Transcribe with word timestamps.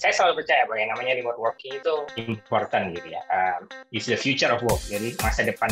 saya 0.00 0.16
selalu 0.16 0.40
percaya 0.40 0.64
bahwa 0.64 0.80
yang 0.80 0.90
namanya 0.96 1.12
remote 1.20 1.36
working 1.36 1.76
itu 1.76 1.94
important 2.16 2.96
gitu 2.96 3.08
ya. 3.12 3.20
Uh, 3.28 3.60
it's 3.92 4.08
the 4.08 4.16
future 4.16 4.48
of 4.48 4.64
work. 4.64 4.80
Jadi 4.88 5.12
masa 5.20 5.44
depan 5.44 5.68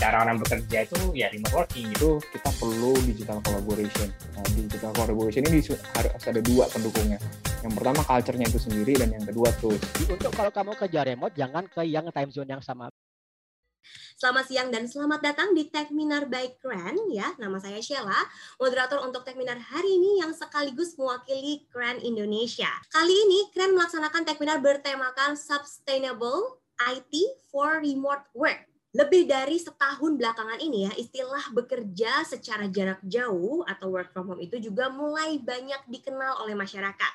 cara 0.00 0.24
orang 0.24 0.40
bekerja 0.40 0.88
itu 0.88 1.12
ya 1.12 1.28
remote 1.28 1.52
working 1.52 1.92
gitu. 1.92 2.16
Itu 2.16 2.40
kita 2.40 2.50
perlu 2.56 2.96
digital 3.04 3.38
collaboration. 3.44 4.08
Nah, 4.32 4.48
digital 4.56 4.96
collaboration 4.96 5.44
ini 5.52 5.60
harus 5.92 6.24
ada 6.24 6.40
dua 6.40 6.64
pendukungnya. 6.72 7.20
Yang 7.60 7.72
pertama 7.76 8.00
culture-nya 8.00 8.46
itu 8.48 8.60
sendiri 8.64 8.92
dan 8.96 9.12
yang 9.12 9.24
kedua 9.28 9.52
tools. 9.60 9.82
Untuk 10.08 10.32
kalau 10.32 10.48
kamu 10.48 10.72
kerja 10.80 11.00
remote 11.04 11.36
jangan 11.36 11.68
ke 11.68 11.84
yang 11.84 12.08
time 12.08 12.32
zone 12.32 12.48
yang 12.48 12.64
sama. 12.64 12.88
Selamat 14.16 14.48
siang 14.48 14.72
dan 14.72 14.88
selamat 14.88 15.20
datang 15.20 15.52
di 15.52 15.68
Techminar 15.68 16.24
by 16.24 16.56
Kran 16.56 16.96
ya. 17.12 17.36
Nama 17.36 17.60
saya 17.60 17.84
Sheila, 17.84 18.16
moderator 18.56 19.04
untuk 19.04 19.28
Techminar 19.28 19.60
hari 19.60 19.92
ini 19.92 20.24
yang 20.24 20.32
sekaligus 20.32 20.96
mewakili 20.96 21.68
Kran 21.68 22.00
Indonesia. 22.00 22.72
Kali 22.88 23.12
ini 23.12 23.52
Kran 23.52 23.76
melaksanakan 23.76 24.24
Techminar 24.24 24.64
bertemakan 24.64 25.36
Sustainable 25.36 26.64
IT 26.96 27.12
for 27.52 27.84
Remote 27.84 28.24
Work. 28.32 28.64
Lebih 28.96 29.28
dari 29.28 29.60
setahun 29.60 30.16
belakangan 30.16 30.64
ini 30.64 30.88
ya, 30.88 30.96
istilah 30.96 31.52
bekerja 31.52 32.24
secara 32.24 32.72
jarak 32.72 33.04
jauh 33.04 33.68
atau 33.68 33.92
work 33.92 34.16
from 34.16 34.32
home 34.32 34.40
itu 34.40 34.56
juga 34.56 34.88
mulai 34.88 35.36
banyak 35.44 35.92
dikenal 35.92 36.40
oleh 36.40 36.56
masyarakat. 36.56 37.12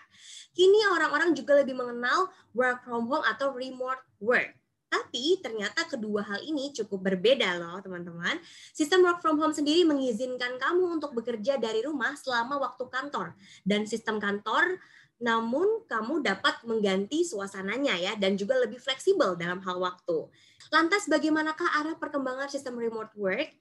Kini 0.54 0.86
orang-orang 0.94 1.34
juga 1.34 1.66
lebih 1.66 1.74
mengenal 1.74 2.30
work 2.54 2.86
from 2.86 3.10
home 3.10 3.26
atau 3.26 3.50
remote 3.58 4.06
work. 4.22 4.61
Tapi 4.92 5.40
ternyata 5.40 5.88
kedua 5.88 6.20
hal 6.28 6.44
ini 6.44 6.76
cukup 6.76 7.00
berbeda 7.00 7.56
loh 7.56 7.80
teman-teman. 7.80 8.36
Sistem 8.76 9.08
work 9.08 9.24
from 9.24 9.40
home 9.40 9.56
sendiri 9.56 9.88
mengizinkan 9.88 10.60
kamu 10.60 11.00
untuk 11.00 11.16
bekerja 11.16 11.56
dari 11.56 11.80
rumah 11.88 12.12
selama 12.20 12.60
waktu 12.60 12.92
kantor. 12.92 13.32
Dan 13.64 13.88
sistem 13.88 14.20
kantor 14.20 14.84
namun 15.22 15.86
kamu 15.86 16.26
dapat 16.26 16.66
mengganti 16.66 17.22
suasananya 17.24 17.94
ya 18.02 18.14
dan 18.18 18.36
juga 18.36 18.58
lebih 18.58 18.82
fleksibel 18.82 19.38
dalam 19.40 19.64
hal 19.64 19.80
waktu. 19.80 20.28
Lantas 20.74 21.08
bagaimanakah 21.08 21.72
arah 21.80 21.96
perkembangan 21.96 22.50
sistem 22.52 22.76
remote 22.76 23.14
work? 23.16 23.54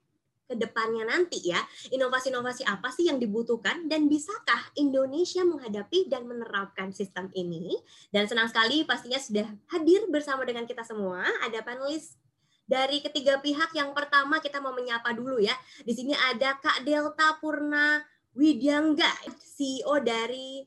Ke 0.51 0.59
depannya 0.59 1.07
nanti 1.07 1.55
ya. 1.55 1.63
Inovasi-inovasi 1.95 2.67
apa 2.67 2.91
sih 2.91 3.07
yang 3.07 3.23
dibutuhkan 3.23 3.87
dan 3.87 4.11
bisakah 4.11 4.75
Indonesia 4.75 5.47
menghadapi 5.47 6.11
dan 6.11 6.27
menerapkan 6.27 6.91
sistem 6.91 7.31
ini? 7.39 7.79
Dan 8.11 8.27
senang 8.27 8.51
sekali 8.51 8.83
pastinya 8.83 9.23
sudah 9.23 9.47
hadir 9.71 10.11
bersama 10.11 10.43
dengan 10.43 10.67
kita 10.67 10.83
semua. 10.83 11.23
Ada 11.47 11.63
panelis 11.63 12.19
dari 12.67 12.99
ketiga 12.99 13.39
pihak. 13.39 13.71
Yang 13.79 13.95
pertama 13.95 14.43
kita 14.43 14.59
mau 14.59 14.75
menyapa 14.75 15.15
dulu 15.15 15.39
ya. 15.39 15.55
Di 15.87 15.95
sini 15.95 16.19
ada 16.19 16.59
Kak 16.59 16.83
Delta 16.83 17.39
Purna 17.39 18.03
Widyangga, 18.35 19.11
CEO 19.39 20.03
dari 20.03 20.63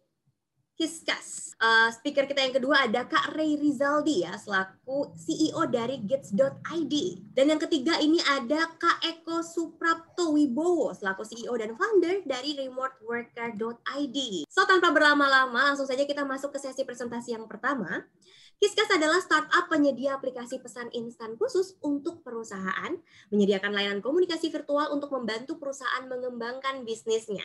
Kiskas. 0.73 1.53
Uh, 1.61 1.87
speaker 1.93 2.25
kita 2.25 2.43
yang 2.43 2.55
kedua 2.57 2.89
ada 2.89 3.05
Kak 3.05 3.37
Ray 3.37 3.55
Rizaldi 3.55 4.25
ya, 4.25 4.35
selaku 4.35 5.13
CEO 5.15 5.63
dari 5.69 6.01
Gits.id. 6.01 6.93
Dan 7.31 7.45
yang 7.53 7.61
ketiga 7.61 8.01
ini 8.01 8.17
ada 8.19 8.73
Kak 8.75 8.99
Eko 9.05 9.45
Suprapto 9.45 10.33
Wibowo, 10.33 10.91
selaku 10.91 11.23
CEO 11.23 11.53
dan 11.55 11.77
founder 11.77 12.25
dari 12.25 12.57
remoteworker.id. 12.57 14.17
So, 14.49 14.65
tanpa 14.65 14.89
berlama-lama, 14.91 15.71
langsung 15.71 15.85
saja 15.85 16.03
kita 16.03 16.25
masuk 16.25 16.51
ke 16.51 16.59
sesi 16.59 16.81
presentasi 16.83 17.37
yang 17.37 17.45
pertama. 17.45 18.09
Kiskas 18.63 18.95
adalah 18.95 19.19
startup 19.19 19.67
penyedia 19.67 20.15
aplikasi 20.15 20.55
pesan 20.55 20.87
instan 20.95 21.35
khusus 21.35 21.75
untuk 21.83 22.23
perusahaan, 22.23 22.95
menyediakan 23.27 23.75
layanan 23.75 23.99
komunikasi 23.99 24.47
virtual 24.55 24.87
untuk 24.95 25.11
membantu 25.11 25.59
perusahaan 25.59 26.07
mengembangkan 26.07 26.87
bisnisnya. 26.87 27.43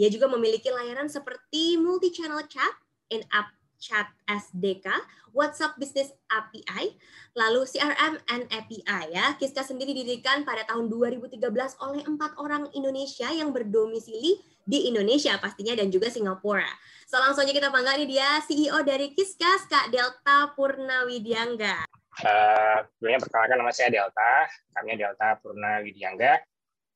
Dia 0.00 0.08
juga 0.08 0.24
memiliki 0.32 0.72
layanan 0.72 1.12
seperti 1.12 1.76
multi-channel 1.76 2.48
chat, 2.48 2.72
in-app 3.12 3.52
chat 3.84 4.08
SDK, 4.24 4.88
WhatsApp 5.36 5.76
Business 5.76 6.16
API, 6.32 6.96
lalu 7.36 7.68
CRM 7.68 8.16
and 8.32 8.48
API 8.48 9.12
ya. 9.12 9.36
Kiska 9.36 9.60
sendiri 9.60 9.92
didirikan 9.92 10.48
pada 10.48 10.64
tahun 10.64 10.88
2013 10.88 11.36
oleh 11.84 12.00
empat 12.08 12.40
orang 12.40 12.72
Indonesia 12.72 13.28
yang 13.28 13.52
berdomisili 13.52 14.40
di 14.64 14.88
Indonesia 14.88 15.36
pastinya 15.36 15.76
dan 15.76 15.92
juga 15.92 16.08
Singapura. 16.08 16.64
So 17.04 17.20
langsung 17.20 17.44
aja 17.44 17.52
kita 17.52 17.68
panggil 17.68 18.00
ini 18.00 18.16
dia 18.16 18.40
CEO 18.40 18.80
dari 18.80 19.12
Kiskas, 19.12 19.68
Kak 19.68 19.92
Delta 19.92 20.56
Purnawidiangga. 20.56 21.84
Uh, 22.24 22.78
sebelumnya 22.96 23.20
perkenalkan 23.20 23.58
nama 23.60 23.72
saya 23.74 23.92
Delta, 23.92 24.32
kami 24.72 24.96
Delta 24.96 25.36
Purnawidiangga. 25.44 26.40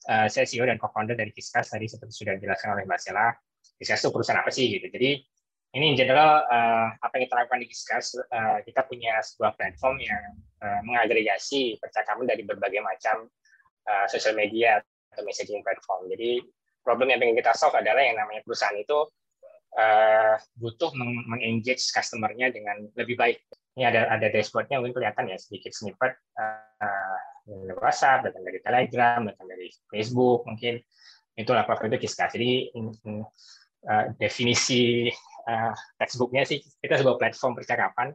Uh, 0.09 0.27
saya 0.33 0.49
CEO 0.49 0.65
dan 0.65 0.81
co-founder 0.81 1.13
dari 1.13 1.29
Kiskas, 1.29 1.69
tadi 1.69 1.85
seperti 1.85 2.25
sudah 2.25 2.41
dijelaskan 2.41 2.73
oleh 2.73 2.89
Mbak 2.89 3.01
Sela. 3.03 3.29
Kiskas 3.77 4.01
itu 4.01 4.09
perusahaan 4.09 4.41
apa 4.41 4.49
sih 4.49 4.65
gitu. 4.73 4.89
Jadi 4.89 5.21
ini 5.77 5.93
in 5.93 5.97
general 6.01 6.49
uh, 6.49 6.89
apa 6.97 7.13
yang 7.21 7.29
kita 7.29 7.37
lakukan 7.45 7.61
di 7.61 7.69
Kiskas, 7.69 8.17
uh, 8.17 8.59
kita 8.65 8.89
punya 8.89 9.21
sebuah 9.21 9.53
platform 9.61 10.01
yang 10.01 10.25
uh, 10.65 10.81
mengagregasi 10.81 11.77
percakapan 11.77 12.25
dari 12.25 12.43
berbagai 12.47 12.81
macam 12.81 13.29
uh, 13.85 14.07
sosial 14.09 14.33
media 14.33 14.81
atau 15.13 15.23
messaging 15.29 15.61
platform. 15.61 16.09
Jadi 16.09 16.41
problem 16.81 17.13
yang 17.13 17.21
ingin 17.21 17.45
kita 17.45 17.53
solve 17.53 17.77
adalah 17.77 18.01
yang 18.01 18.17
namanya 18.17 18.41
perusahaan 18.49 18.77
itu 18.81 19.13
uh, 19.77 20.35
butuh 20.57 20.89
mengengage 21.29 21.85
customer-nya 21.93 22.49
dengan 22.49 22.89
lebih 22.97 23.21
baik. 23.21 23.45
Ini 23.77 23.93
ada 23.93 24.09
ada 24.09 24.27
dashboard-nya 24.33 24.81
mungkin 24.81 24.97
kelihatan 24.97 25.29
ya 25.29 25.37
sedikit 25.37 25.77
snippet 25.77 26.17
uh, 26.41 27.19
dari 27.45 27.77
WhatsApp, 27.77 28.25
datang 28.25 28.41
dari 28.41 28.59
Telegram, 28.65 29.21
datang 29.21 29.47
dari 29.53 29.69
Facebook 29.93 30.49
mungkin 30.49 30.81
itulah 31.37 31.69
platform 31.69 31.93
itu 31.93 32.09
Kiskas. 32.09 32.33
Jadi 32.33 32.73
uh, 32.73 34.07
definisi 34.17 35.13
uh, 35.49 35.73
textbooknya 35.97 36.45
sih 36.45 36.61
kita 36.85 37.01
sebuah 37.01 37.17
platform 37.17 37.57
percakapan 37.57 38.13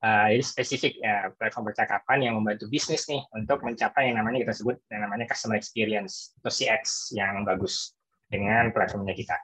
uh, 0.00 0.26
jadi 0.32 0.44
spesifik 0.44 0.92
ya, 0.98 1.28
platform 1.36 1.68
percakapan 1.68 2.18
yang 2.24 2.34
membantu 2.40 2.66
bisnis 2.72 3.04
nih 3.06 3.20
untuk 3.36 3.60
mencapai 3.60 4.10
yang 4.10 4.20
namanya 4.20 4.48
kita 4.48 4.52
sebut 4.64 4.76
yang 4.88 5.04
namanya 5.04 5.28
customer 5.28 5.60
experience 5.60 6.32
atau 6.40 6.50
CX 6.50 7.14
yang 7.16 7.44
bagus 7.44 7.92
dengan 8.28 8.72
platformnya 8.72 9.14
kita. 9.14 9.36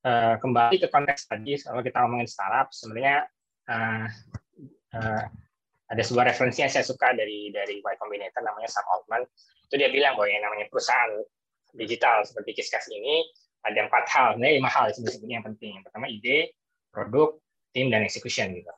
Uh, 0.00 0.40
kembali 0.40 0.80
ke 0.80 0.88
konteks 0.88 1.28
tadi 1.28 1.60
kalau 1.60 1.84
kita 1.84 2.00
ngomongin 2.00 2.24
startup 2.24 2.72
sebenarnya 2.72 3.28
uh, 3.68 4.08
uh, 4.96 5.24
ada 5.90 6.02
sebuah 6.06 6.32
referensi 6.32 6.64
yang 6.64 6.72
saya 6.72 6.86
suka 6.86 7.12
dari 7.12 7.52
dari 7.52 7.84
Y 7.84 7.94
Combinator 8.00 8.40
namanya 8.40 8.70
Sam 8.72 8.86
Altman 8.88 9.28
itu 9.68 9.74
dia 9.76 9.92
bilang 9.92 10.16
bahwa 10.16 10.32
yang 10.32 10.40
namanya 10.40 10.72
perusahaan 10.72 11.20
digital 11.76 12.24
seperti 12.24 12.56
Kiskas 12.56 12.88
ini 12.88 13.28
ada 13.60 13.78
empat 13.86 14.04
hal, 14.08 14.26
sebenarnya 14.36 14.54
lima 14.56 14.70
hal 14.72 14.86
sebetulnya 14.92 15.34
yang 15.40 15.46
penting. 15.46 15.72
Yang 15.80 15.84
pertama 15.90 16.06
ide, 16.08 16.38
produk, 16.90 17.28
tim, 17.76 17.86
dan 17.92 18.00
execution 18.02 18.56
gitu. 18.56 18.72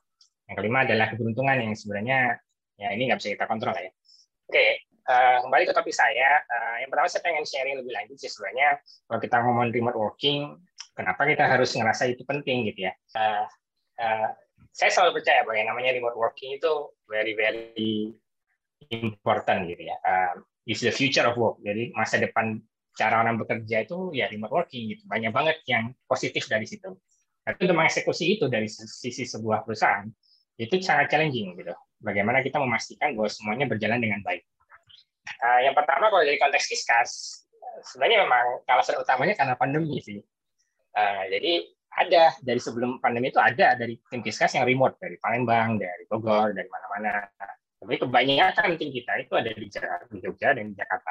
Yang 0.50 0.56
kelima 0.58 0.78
adalah 0.84 1.06
keberuntungan 1.14 1.56
yang 1.62 1.72
sebenarnya 1.78 2.18
ya 2.80 2.88
ini 2.90 3.08
nggak 3.08 3.18
bisa 3.22 3.34
kita 3.38 3.46
kontrol 3.46 3.76
ya. 3.78 3.90
Oke, 4.50 4.66
uh, 5.06 5.38
kembali 5.46 5.64
ke 5.70 5.72
topik 5.72 5.94
saya. 5.94 6.42
Uh, 6.50 6.76
yang 6.82 6.90
pertama 6.90 7.06
saya 7.08 7.22
pengen 7.22 7.46
sharing 7.46 7.78
lebih 7.78 7.92
lanjut 7.94 8.16
sih 8.18 8.28
sebenarnya 8.28 8.82
kalau 9.06 9.20
kita 9.22 9.36
ngomong 9.38 9.70
remote 9.70 9.98
working, 9.98 10.58
kenapa 10.98 11.24
kita 11.24 11.46
harus 11.46 11.70
ngerasa 11.72 12.10
itu 12.10 12.22
penting 12.26 12.68
gitu 12.68 12.90
ya. 12.90 12.92
Uh, 13.14 13.46
uh, 14.02 14.28
saya 14.72 14.90
selalu 14.90 15.22
percaya 15.22 15.44
bahwa 15.46 15.56
yang 15.56 15.68
namanya 15.70 15.90
remote 15.94 16.18
working 16.18 16.56
itu 16.56 16.72
very 17.06 17.32
very 17.38 18.12
important 18.90 19.70
gitu 19.70 19.82
ya. 19.86 19.96
Uh, 20.02 20.42
it's 20.66 20.82
the 20.82 20.92
future 20.92 21.24
of 21.24 21.38
work. 21.38 21.60
Jadi 21.62 21.94
masa 21.94 22.18
depan 22.18 22.58
cara 22.92 23.24
orang 23.24 23.40
bekerja 23.40 23.88
itu 23.88 24.12
ya 24.12 24.28
remote 24.28 24.52
working 24.52 24.92
gitu. 24.92 25.02
Banyak 25.08 25.32
banget 25.32 25.56
yang 25.68 25.96
positif 26.04 26.44
dari 26.48 26.68
situ. 26.68 26.92
Tapi 27.42 27.58
untuk 27.66 27.76
mengeksekusi 27.76 28.38
itu 28.38 28.46
dari 28.46 28.70
sisi 28.70 29.26
sebuah 29.26 29.66
perusahaan 29.66 30.06
itu 30.60 30.78
sangat 30.78 31.10
challenging 31.10 31.58
gitu. 31.58 31.74
Bagaimana 31.98 32.44
kita 32.44 32.60
memastikan 32.62 33.18
bahwa 33.18 33.30
semuanya 33.30 33.66
berjalan 33.66 33.98
dengan 33.98 34.20
baik. 34.22 34.46
Uh, 35.42 35.60
yang 35.66 35.74
pertama 35.74 36.10
kalau 36.10 36.22
dari 36.22 36.38
konteks 36.38 36.66
Kiskas, 36.70 37.10
sebenarnya 37.90 38.26
memang 38.26 38.62
alasan 38.66 38.98
utamanya 38.98 39.34
karena 39.34 39.54
pandemi 39.58 39.98
sih. 40.02 40.18
Uh, 40.92 41.24
jadi 41.30 41.66
ada 41.92 42.32
dari 42.40 42.60
sebelum 42.60 43.00
pandemi 43.02 43.30
itu 43.30 43.40
ada 43.42 43.74
dari 43.74 43.98
tim 44.10 44.22
Kiskas 44.22 44.54
yang 44.54 44.66
remote 44.66 44.98
dari 45.02 45.18
Palembang, 45.18 45.78
dari 45.82 46.04
Bogor, 46.06 46.54
dari 46.54 46.68
mana-mana. 46.70 47.26
Tapi 47.82 47.98
kebanyakan 47.98 48.78
tim 48.78 48.90
kita 48.94 49.12
itu 49.18 49.32
ada 49.34 49.50
di 49.50 49.66
Jogja 50.22 50.54
dan 50.54 50.70
di 50.70 50.74
Jakarta 50.78 51.10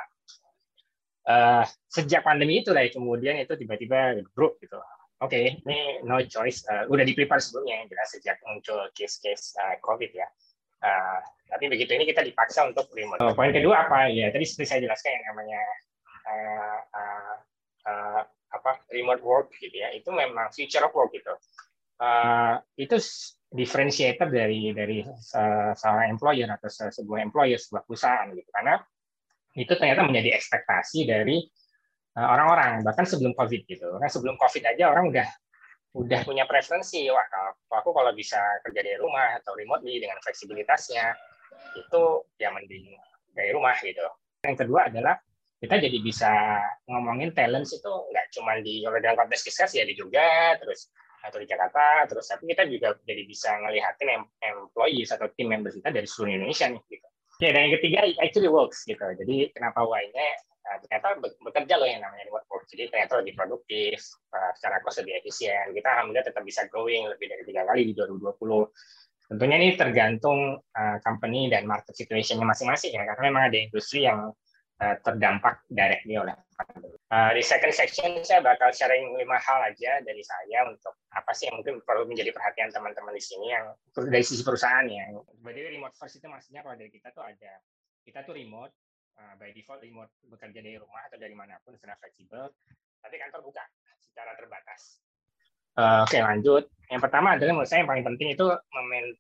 uh, 1.28 1.64
sejak 1.92 2.26
pandemi 2.26 2.64
itu 2.64 2.74
lah 2.74 2.88
kemudian 2.90 3.38
itu 3.42 3.54
tiba-tiba 3.58 4.22
grup 4.34 4.58
gitu. 4.64 4.80
Oke 5.22 5.38
okay, 5.38 5.46
ini 5.62 6.02
no 6.02 6.18
choice. 6.26 6.66
Uh, 6.66 6.90
udah 6.90 7.06
di 7.06 7.14
prepare 7.14 7.38
sebelumnya 7.38 7.86
yang 7.86 7.88
jelas 7.94 8.10
sejak 8.10 8.42
muncul 8.48 8.82
case-case 8.98 9.54
uh, 9.62 9.78
covid 9.86 10.10
ya. 10.10 10.26
Uh, 10.82 11.22
tapi 11.46 11.70
begitu 11.70 11.94
ini 11.94 12.10
kita 12.10 12.26
dipaksa 12.26 12.66
untuk 12.66 12.90
remote. 12.98 13.22
Oh, 13.22 13.38
poin 13.38 13.54
kedua 13.54 13.86
apa? 13.86 14.10
Ya 14.10 14.34
tadi 14.34 14.50
seperti 14.50 14.66
saya 14.66 14.82
jelaskan 14.82 15.14
yang 15.14 15.26
namanya 15.30 15.62
uh, 16.26 16.80
uh, 16.90 17.36
uh, 17.86 18.22
apa 18.50 18.72
remote 18.90 19.22
work 19.22 19.54
gitu 19.62 19.78
ya. 19.78 19.94
Itu 19.94 20.10
memang 20.10 20.50
future 20.50 20.82
of 20.90 20.96
work 20.98 21.14
gitu. 21.14 21.38
Uh, 22.02 22.58
itu 22.82 22.98
differentiator 23.54 24.26
dari 24.26 24.74
dari 24.74 25.06
uh, 25.06 25.72
seorang 25.78 26.18
employer 26.18 26.50
atau 26.50 26.66
sebuah 26.72 27.20
employer 27.22 27.62
sebuah 27.62 27.86
perusahaan 27.86 28.26
gitu. 28.34 28.50
Karena 28.50 28.82
itu 29.56 29.74
ternyata 29.76 30.08
menjadi 30.08 30.36
ekspektasi 30.36 31.08
dari 31.08 31.44
eh, 32.16 32.28
orang-orang 32.28 32.84
bahkan 32.88 33.04
sebelum 33.04 33.36
COVID 33.36 33.62
gitu. 33.68 33.88
Karena 34.00 34.10
sebelum 34.12 34.36
COVID 34.40 34.64
aja 34.68 34.84
orang 34.92 35.12
udah 35.12 35.28
udah 35.92 36.24
punya 36.24 36.48
preferensi, 36.48 37.04
wah 37.12 37.28
kalau 37.28 37.52
aku 37.84 37.92
kalau 37.92 38.12
bisa 38.16 38.40
kerja 38.64 38.80
dari 38.80 38.96
rumah 38.96 39.36
atau 39.44 39.52
remotely 39.60 40.00
dengan 40.00 40.16
fleksibilitasnya, 40.24 41.12
itu 41.76 42.02
ya 42.40 42.48
mending 42.56 42.96
dari 43.36 43.52
rumah 43.52 43.76
gitu. 43.84 44.08
Yang 44.48 44.66
kedua 44.66 44.88
adalah 44.88 45.20
kita 45.62 45.78
jadi 45.78 45.98
bisa 46.02 46.32
ngomongin 46.90 47.38
talent 47.38 47.70
itu 47.70 47.94
nggak 48.10 48.28
cuma 48.34 48.58
di 48.66 48.82
kalau 48.82 48.98
dalam 48.98 49.14
konteks 49.14 49.46
discuss 49.46 49.78
ya 49.78 49.86
di 49.86 49.94
Jogja 49.94 50.58
terus 50.58 50.90
atau 51.22 51.38
di 51.38 51.46
Jakarta 51.46 52.10
terus 52.10 52.26
tapi 52.26 52.50
kita 52.50 52.66
juga 52.66 52.98
jadi 53.06 53.22
bisa 53.30 53.54
ngelihatin 53.62 54.26
employees 54.42 55.14
atau 55.14 55.30
tim 55.38 55.54
members 55.54 55.78
kita 55.78 55.94
dari 55.94 56.10
seluruh 56.10 56.34
Indonesia 56.34 56.66
nih 56.66 56.82
gitu. 56.90 57.01
Ya 57.42 57.50
dan 57.50 57.68
yang 57.68 57.74
ketiga 57.82 58.06
actually 58.22 58.52
works 58.54 58.86
gitu. 58.86 59.02
Jadi 59.02 59.50
kenapa 59.58 59.82
why-nya 59.82 60.30
uh, 60.70 60.78
ternyata 60.86 61.18
bekerja 61.42 61.74
loh 61.82 61.90
yang 61.90 62.06
namanya 62.06 62.30
remote 62.30 62.46
work. 62.54 62.70
Jadi 62.70 62.94
ternyata 62.94 63.18
lebih 63.18 63.34
produktif, 63.34 63.98
uh, 64.30 64.52
secara 64.54 64.78
cost 64.86 65.02
lebih 65.02 65.18
efisien. 65.26 65.74
Kita 65.74 65.90
alhamdulillah 65.90 66.30
tetap 66.30 66.46
bisa 66.46 66.70
growing 66.70 67.10
lebih 67.10 67.34
dari 67.34 67.44
tiga 67.50 67.66
kali 67.66 67.90
di 67.90 67.94
2020 67.98 68.70
Tentunya 69.32 69.64
ini 69.64 69.80
tergantung 69.80 70.60
uh, 70.60 70.98
company 71.08 71.48
dan 71.48 71.64
market 71.64 71.96
situation-nya 71.96 72.44
masing-masing 72.44 73.00
ya, 73.00 73.08
karena 73.16 73.32
memang 73.32 73.44
ada 73.48 73.58
industri 73.64 74.04
yang 74.04 74.28
uh, 74.84 74.96
terdampak 75.00 75.64
directly 75.72 76.20
oleh. 76.20 76.36
Uh, 77.12 77.32
di 77.36 77.44
second 77.44 77.76
section 77.76 78.24
saya 78.24 78.40
bakal 78.40 78.72
sharing 78.72 79.12
lima 79.20 79.36
hal 79.36 79.60
aja 79.68 80.00
dari 80.00 80.24
saya 80.24 80.64
untuk 80.64 80.96
apa 81.12 81.36
sih 81.36 81.52
yang 81.52 81.60
mungkin 81.60 81.84
perlu 81.84 82.08
menjadi 82.08 82.32
perhatian 82.32 82.72
teman-teman 82.72 83.12
di 83.12 83.20
sini 83.20 83.52
yang 83.52 83.76
dari 83.92 84.24
sisi 84.24 84.40
perusahaan 84.48 84.88
ya. 84.88 85.12
Jadi 85.44 85.76
remote 85.76 85.92
first 86.00 86.24
itu 86.24 86.28
maksudnya 86.32 86.64
kalau 86.64 86.80
dari 86.80 86.88
kita 86.88 87.12
tuh 87.12 87.28
ada 87.28 87.60
kita 88.08 88.24
tuh 88.24 88.32
remote 88.32 88.72
uh, 89.20 89.36
by 89.36 89.52
default 89.52 89.84
remote 89.84 90.12
bekerja 90.24 90.64
dari 90.64 90.80
rumah 90.80 91.04
atau 91.12 91.20
dari 91.20 91.36
mana 91.36 91.60
pun 91.68 91.76
secara 91.76 92.00
fleksibel, 92.00 92.48
tapi 93.04 93.20
kantor 93.20 93.44
buka 93.44 93.64
secara 94.00 94.32
terbatas. 94.40 95.04
Uh, 95.80 96.04
Oke 96.04 96.20
lanjut. 96.20 96.68
Yang 96.92 97.08
pertama 97.08 97.40
adalah 97.40 97.56
menurut 97.56 97.72
saya 97.72 97.88
yang 97.88 97.90
paling 97.96 98.04
penting 98.04 98.36
itu 98.36 98.46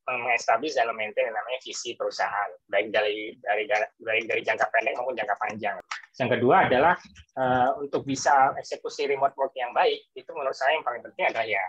mengestablish 0.04 0.76
dan 0.76 0.92
memaintain 0.92 1.32
yang 1.32 1.36
namanya 1.40 1.60
visi 1.64 1.96
perusahaan, 1.96 2.52
baik 2.68 2.92
dari 2.92 3.32
dari 3.40 3.64
dari 3.96 4.28
dari 4.28 4.42
jangka 4.44 4.68
pendek 4.68 5.00
maupun 5.00 5.16
jangka 5.16 5.36
panjang. 5.40 5.80
Yang 6.20 6.30
kedua 6.36 6.68
adalah 6.68 7.00
uh, 7.40 7.80
untuk 7.80 8.04
bisa 8.04 8.52
eksekusi 8.60 9.08
remote 9.08 9.32
work 9.40 9.56
yang 9.56 9.72
baik, 9.72 10.04
itu 10.20 10.28
menurut 10.36 10.52
saya 10.52 10.76
yang 10.76 10.84
paling 10.84 11.00
penting 11.00 11.32
adalah 11.32 11.48
ya 11.48 11.64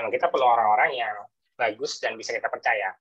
memang 0.00 0.08
kita 0.16 0.32
perlu 0.32 0.48
orang-orang 0.48 0.96
yang 0.96 1.14
bagus 1.60 2.00
dan 2.00 2.16
bisa 2.16 2.32
kita 2.32 2.48
percaya. 2.48 2.96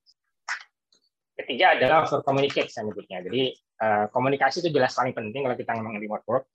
Ketiga 1.39 1.79
adalah 1.79 2.03
for 2.05 2.21
communicate 2.27 2.67
saya 2.67 2.91
nyebutnya. 2.91 3.23
Jadi 3.23 3.55
uh, 3.79 4.11
komunikasi 4.11 4.67
itu 4.67 4.69
jelas 4.75 4.91
paling 4.91 5.15
penting 5.15 5.47
kalau 5.47 5.55
kita 5.55 5.71
ngomongin 5.79 6.03
remote 6.03 6.27
work 6.27 6.45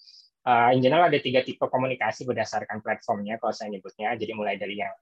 uh, 0.49 0.71
in 0.73 0.81
general 0.81 1.13
ada 1.13 1.21
tiga 1.21 1.45
tipe 1.45 1.61
komunikasi 1.61 2.25
berdasarkan 2.25 2.81
platformnya 2.81 3.37
kalau 3.37 3.53
saya 3.53 3.69
nyebutnya. 3.69 4.17
Jadi 4.17 4.33
mulai 4.33 4.57
dari 4.57 4.81
yang 4.81 4.93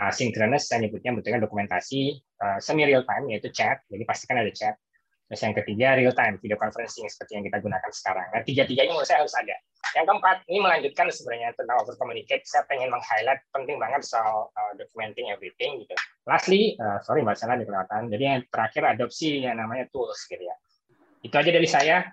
uh, 0.00 0.08
synchronous 0.08 0.72
saya 0.72 0.88
nyebutnya 0.88 1.12
bentuknya 1.12 1.44
dokumentasi, 1.44 2.16
uh, 2.40 2.58
semi 2.58 2.88
real 2.88 3.04
time 3.04 3.28
yaitu 3.28 3.52
chat, 3.52 3.84
jadi 3.92 4.02
pastikan 4.08 4.40
ada 4.40 4.50
chat. 4.50 4.74
Terus 5.30 5.46
yang 5.46 5.54
ketiga 5.54 5.94
real 5.94 6.10
time 6.10 6.42
video 6.42 6.58
conferencing 6.58 7.06
seperti 7.06 7.38
yang 7.38 7.44
kita 7.46 7.62
gunakan 7.62 7.90
sekarang. 7.94 8.26
Nah 8.34 8.42
tiga-tiganya 8.42 8.90
menurut 8.90 9.06
saya 9.06 9.22
harus 9.22 9.36
ada. 9.38 9.54
Yang 9.94 10.06
keempat 10.10 10.36
ini 10.50 10.58
melanjutkan 10.58 11.06
sebenarnya 11.06 11.50
tentang 11.54 11.76
over 11.82 11.94
communicate. 11.94 12.42
Saya 12.50 12.66
pengen 12.66 12.90
meng-highlight 12.90 13.38
penting 13.54 13.78
banget 13.78 14.02
soal 14.02 14.50
uh, 14.58 14.72
documenting 14.74 15.30
everything 15.30 15.86
gitu. 15.86 15.94
Lastly, 16.26 16.74
uh, 16.82 16.98
sorry 17.06 17.22
mbak 17.22 17.38
Salah 17.38 17.58
kelihatan. 17.58 18.10
Jadi 18.10 18.22
yang 18.26 18.42
terakhir 18.50 18.82
adopsi 18.90 19.46
yang 19.46 19.54
namanya 19.58 19.86
tools 19.94 20.18
gitu 20.26 20.42
ya. 20.42 20.56
Itu 21.22 21.34
aja 21.38 21.50
dari 21.54 21.68
saya. 21.70 22.10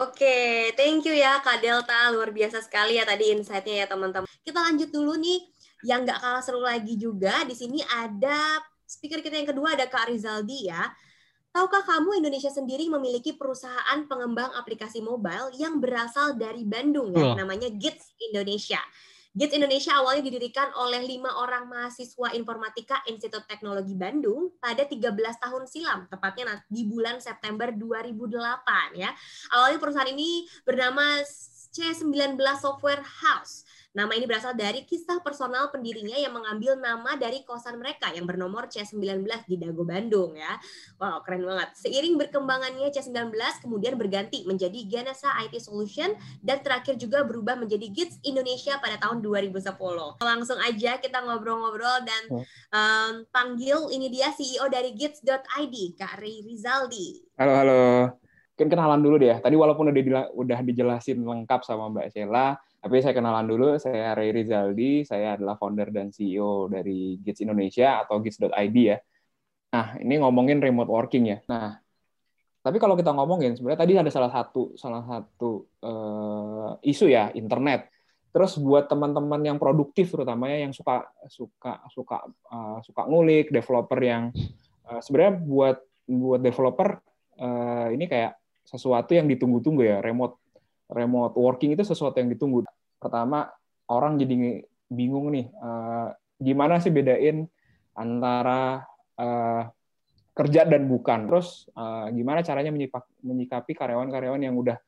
Oke, 0.00 0.70
thank 0.78 1.04
you 1.04 1.14
ya 1.14 1.42
Kak 1.44 1.60
Delta. 1.60 2.08
Luar 2.14 2.32
biasa 2.32 2.64
sekali 2.64 2.96
ya 2.96 3.04
tadi 3.04 3.34
insight-nya 3.34 3.84
ya 3.84 3.86
teman-teman. 3.86 4.28
Kita 4.42 4.58
lanjut 4.58 4.88
dulu 4.88 5.14
nih. 5.20 5.44
Yang 5.80 6.00
nggak 6.12 6.18
kalah 6.20 6.42
seru 6.44 6.60
lagi 6.60 6.92
juga, 7.00 7.40
di 7.48 7.56
sini 7.56 7.80
ada 7.80 8.60
speaker 8.84 9.24
kita 9.24 9.40
yang 9.40 9.48
kedua 9.48 9.72
ada 9.72 9.88
Kak 9.88 10.12
Rizaldi 10.12 10.68
ya. 10.68 10.92
Tahukah 11.56 11.82
kamu 11.82 12.20
Indonesia 12.20 12.52
sendiri 12.52 12.84
memiliki 12.86 13.32
perusahaan 13.32 13.98
pengembang 14.04 14.52
aplikasi 14.60 15.00
mobile 15.00 15.50
yang 15.56 15.80
berasal 15.80 16.36
dari 16.36 16.68
Bandung 16.68 17.16
ya, 17.16 17.32
namanya 17.32 17.72
Gits 17.72 18.12
Indonesia. 18.20 18.78
Git 19.30 19.54
Indonesia 19.54 19.94
awalnya 19.94 20.26
didirikan 20.26 20.74
oleh 20.74 21.06
lima 21.06 21.30
orang 21.38 21.70
mahasiswa 21.70 22.34
informatika 22.34 22.98
Institut 23.06 23.46
Teknologi 23.46 23.94
Bandung 23.94 24.50
pada 24.58 24.82
13 24.82 25.06
tahun 25.38 25.70
silam, 25.70 26.10
tepatnya 26.10 26.66
di 26.66 26.82
bulan 26.82 27.22
September 27.22 27.70
2008 27.70 28.98
ya. 28.98 29.14
Awalnya 29.54 29.78
perusahaan 29.78 30.10
ini 30.10 30.50
bernama 30.66 31.22
C19 31.70 32.38
Software 32.58 33.02
House 33.02 33.64
Nama 33.90 34.14
ini 34.14 34.22
berasal 34.22 34.54
dari 34.54 34.86
kisah 34.86 35.18
personal 35.18 35.66
pendirinya 35.74 36.14
yang 36.14 36.30
mengambil 36.30 36.78
nama 36.78 37.18
dari 37.18 37.42
kosan 37.42 37.74
mereka 37.74 38.14
yang 38.14 38.22
bernomor 38.22 38.70
C19 38.70 39.26
di 39.50 39.58
Dago 39.58 39.82
Bandung 39.82 40.38
ya. 40.38 40.62
Wow, 41.02 41.26
keren 41.26 41.42
banget. 41.42 41.74
Seiring 41.74 42.14
berkembangannya 42.14 42.86
C19 42.94 43.34
kemudian 43.66 43.98
berganti 43.98 44.46
menjadi 44.46 44.78
Genesa 44.86 45.34
IT 45.42 45.58
Solution 45.58 46.14
dan 46.38 46.62
terakhir 46.62 47.02
juga 47.02 47.26
berubah 47.26 47.58
menjadi 47.58 47.90
Gits 47.90 48.22
Indonesia 48.22 48.78
pada 48.78 48.94
tahun 49.02 49.26
2010. 49.26 49.58
Langsung 50.22 50.62
aja 50.62 51.02
kita 51.02 51.18
ngobrol-ngobrol 51.26 52.06
dan 52.06 52.22
um, 52.70 53.26
panggil 53.34 53.90
ini 53.90 54.06
dia 54.06 54.30
CEO 54.30 54.70
dari 54.70 54.94
Gits.id, 54.94 55.74
Kak 55.98 56.14
Ray 56.22 56.46
Rizaldi. 56.46 57.26
Halo, 57.34 57.52
halo. 57.58 57.82
Mungkin 58.60 58.76
kenalan 58.76 59.00
dulu 59.00 59.16
deh. 59.16 59.40
Tadi 59.40 59.56
walaupun 59.56 59.88
udah 59.88 60.36
udah 60.36 60.58
dijelasin 60.60 61.24
lengkap 61.24 61.64
sama 61.64 61.88
Mbak 61.88 62.12
Sheila, 62.12 62.60
tapi 62.60 63.00
saya 63.00 63.16
kenalan 63.16 63.48
dulu, 63.48 63.80
saya 63.80 64.12
Ray 64.12 64.36
Rizaldi, 64.36 65.00
saya 65.00 65.40
adalah 65.40 65.56
founder 65.56 65.88
dan 65.88 66.12
CEO 66.12 66.68
dari 66.68 67.16
Gits 67.24 67.40
Indonesia 67.40 68.04
atau 68.04 68.20
Gits.id 68.20 68.76
ya. 68.76 69.00
Nah, 69.72 69.96
ini 70.04 70.20
ngomongin 70.20 70.60
remote 70.60 70.92
working 70.92 71.32
ya. 71.32 71.40
Nah, 71.48 71.80
tapi 72.60 72.76
kalau 72.76 73.00
kita 73.00 73.16
ngomongin 73.16 73.56
sebenarnya 73.56 73.80
tadi 73.80 73.92
ada 73.96 74.12
salah 74.12 74.28
satu 74.28 74.76
salah 74.76 75.08
satu 75.08 75.64
uh, 75.80 76.76
isu 76.84 77.08
ya 77.08 77.32
internet. 77.32 77.88
Terus 78.28 78.60
buat 78.60 78.92
teman-teman 78.92 79.40
yang 79.40 79.56
produktif 79.56 80.12
terutamanya 80.12 80.68
yang 80.68 80.76
suka 80.76 81.08
suka 81.32 81.80
suka 81.88 82.28
uh, 82.52 82.84
suka 82.84 83.08
ngulik, 83.08 83.48
developer 83.48 83.96
yang 84.04 84.36
uh, 84.84 85.00
sebenarnya 85.00 85.40
buat 85.48 85.76
buat 86.04 86.44
developer 86.44 87.00
uh, 87.40 87.88
ini 87.88 88.04
kayak 88.04 88.39
sesuatu 88.70 89.10
yang 89.18 89.26
ditunggu-tunggu 89.26 89.82
ya 89.82 89.98
remote 89.98 90.38
remote 90.90 91.34
working 91.34 91.74
itu 91.74 91.82
sesuatu 91.82 92.18
yang 92.18 92.30
ditunggu. 92.30 92.66
Pertama, 92.98 93.50
orang 93.90 94.18
jadi 94.18 94.62
bingung 94.90 95.30
nih, 95.34 95.46
uh, 95.58 96.10
gimana 96.38 96.82
sih 96.82 96.90
bedain 96.90 97.46
antara 97.94 98.86
uh, 99.18 99.62
kerja 100.34 100.66
dan 100.66 100.90
bukan. 100.90 101.30
Terus 101.30 101.70
uh, 101.78 102.10
gimana 102.10 102.42
caranya 102.42 102.74
menyikapi 103.22 103.72
karyawan-karyawan 103.74 104.42
yang 104.42 104.58
udah 104.58 104.78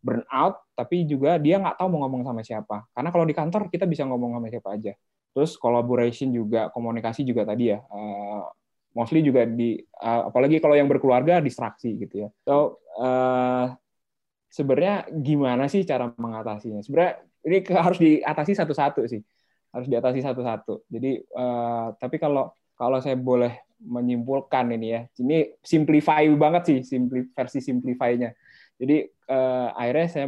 burn 0.00 0.24
out, 0.32 0.64
tapi 0.72 1.04
juga 1.04 1.36
dia 1.36 1.60
nggak 1.60 1.76
tahu 1.76 1.88
mau 1.92 2.08
ngomong 2.08 2.24
sama 2.24 2.40
siapa. 2.40 2.88
Karena 2.96 3.12
kalau 3.12 3.24
di 3.28 3.36
kantor 3.36 3.68
kita 3.68 3.84
bisa 3.84 4.08
ngomong 4.08 4.40
sama 4.40 4.48
siapa 4.48 4.68
aja. 4.72 4.92
Terus 5.30 5.54
collaboration 5.60 6.34
juga, 6.34 6.72
komunikasi 6.72 7.22
juga 7.22 7.46
tadi 7.46 7.70
ya. 7.70 7.78
Uh, 7.92 8.48
mostly 8.96 9.22
juga 9.22 9.46
di, 9.46 9.78
uh, 10.02 10.30
apalagi 10.30 10.58
kalau 10.58 10.74
yang 10.74 10.90
berkeluarga 10.90 11.38
distraksi 11.38 11.94
gitu 11.94 12.26
ya. 12.26 12.28
So 12.42 12.82
uh, 12.98 13.70
sebenarnya 14.50 15.06
gimana 15.14 15.70
sih 15.70 15.86
cara 15.86 16.10
mengatasinya? 16.18 16.82
Sebenarnya 16.82 17.22
ini 17.46 17.58
harus 17.70 17.98
diatasi 18.02 18.52
satu-satu 18.58 19.06
sih, 19.06 19.22
harus 19.70 19.86
diatasi 19.86 20.20
satu-satu. 20.20 20.90
Jadi 20.90 21.22
uh, 21.38 21.94
tapi 21.96 22.18
kalau 22.18 22.50
kalau 22.74 22.98
saya 22.98 23.14
boleh 23.14 23.70
menyimpulkan 23.80 24.76
ini 24.76 24.88
ya, 24.92 25.00
ini 25.22 25.56
simplify 25.64 26.24
banget 26.36 26.62
sih, 26.68 26.78
simpli, 26.84 27.24
versi 27.32 27.64
simplify-nya. 27.64 28.34
Jadi 28.76 29.06
uh, 29.30 29.72
akhirnya 29.72 30.08
saya 30.08 30.26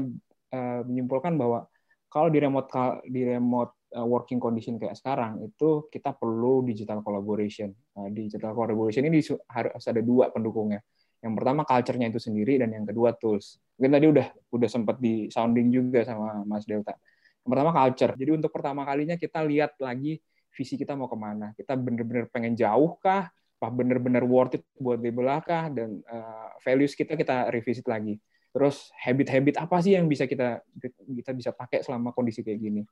uh, 0.53 0.81
menyimpulkan 0.87 1.37
bahwa 1.37 1.67
kalau 2.13 2.29
di 2.29 2.39
remote 2.41 2.69
di 3.09 3.25
remote 3.25 3.73
working 4.01 4.41
condition 4.41 4.81
kayak 4.81 4.97
sekarang 4.97 5.45
itu 5.45 5.89
kita 5.93 6.17
perlu 6.17 6.65
digital 6.65 7.05
collaboration. 7.05 7.69
Nah, 7.93 8.09
digital 8.09 8.57
collaboration 8.57 9.05
ini 9.05 9.21
harus 9.53 9.85
ada 9.85 10.01
dua 10.01 10.33
pendukungnya 10.33 10.81
yang 11.23 11.39
pertama 11.39 11.63
culture-nya 11.63 12.11
itu 12.11 12.19
sendiri 12.19 12.59
dan 12.59 12.75
yang 12.75 12.83
kedua 12.83 13.15
tools. 13.15 13.63
Mungkin 13.79 13.93
tadi 13.95 14.07
udah 14.11 14.27
udah 14.51 14.69
sempat 14.69 14.99
di 14.99 15.31
sounding 15.31 15.71
juga 15.71 16.03
sama 16.03 16.43
Mas 16.43 16.67
Delta. 16.67 16.99
Yang 17.47 17.51
pertama 17.55 17.71
culture. 17.71 18.13
Jadi 18.19 18.31
untuk 18.35 18.51
pertama 18.51 18.83
kalinya 18.83 19.15
kita 19.15 19.39
lihat 19.47 19.79
lagi 19.79 20.19
visi 20.51 20.75
kita 20.75 20.99
mau 20.99 21.07
ke 21.07 21.15
mana. 21.15 21.55
Kita 21.55 21.79
bener-bener 21.79 22.27
pengen 22.27 22.59
jauh 22.59 22.99
kah? 22.99 23.31
Apa 23.63 23.71
bener-bener 23.71 24.27
worth 24.27 24.59
it 24.59 24.67
buat 24.75 24.99
dibelah 24.99 25.39
kah? 25.47 25.71
Dan 25.71 26.03
uh, 26.11 26.59
values 26.67 26.99
kita 26.99 27.15
kita 27.15 27.55
revisit 27.55 27.87
lagi. 27.87 28.19
Terus 28.51 28.91
habit-habit 28.99 29.63
apa 29.63 29.79
sih 29.79 29.95
yang 29.95 30.11
bisa 30.11 30.27
kita 30.27 30.59
kita 31.07 31.31
bisa 31.39 31.55
pakai 31.55 31.87
selama 31.87 32.11
kondisi 32.11 32.43
kayak 32.43 32.59
gini? 32.59 32.83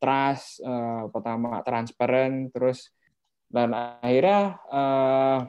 Trust, 0.00 0.64
uh, 0.64 1.12
pertama 1.12 1.60
transparent, 1.60 2.48
terus 2.56 2.88
dan 3.52 3.76
akhirnya 3.76 4.56
uh, 4.72 5.44